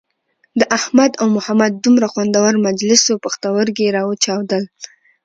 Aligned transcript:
د 0.59 0.61
احمد 0.77 1.11
او 1.21 1.27
محمد 1.37 1.71
دومره 1.85 2.07
خوندور 2.13 2.53
مجلس 2.67 3.01
وو 3.07 3.21
پوښتورگي 3.23 3.83
یې 3.85 3.93
را 3.97 4.03
وچاودل. 4.05 4.63